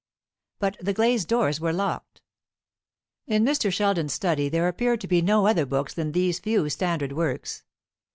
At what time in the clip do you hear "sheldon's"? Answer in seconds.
3.71-4.13